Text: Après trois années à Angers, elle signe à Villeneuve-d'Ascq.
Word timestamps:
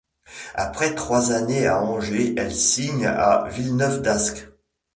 Après 0.55 0.95
trois 0.95 1.31
années 1.31 1.67
à 1.67 1.83
Angers, 1.83 2.33
elle 2.35 2.55
signe 2.55 3.05
à 3.05 3.47
Villeneuve-d'Ascq. 3.49 4.49